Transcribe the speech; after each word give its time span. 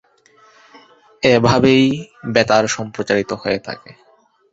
এভাবেই 1.23 1.85
বেতার 2.33 2.63
সম্প্রচারিত 2.67 3.31
হয়ে 3.33 3.59
থাকে। 3.59 3.91